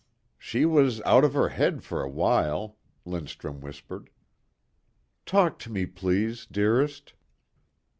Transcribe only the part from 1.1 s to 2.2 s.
of her head for a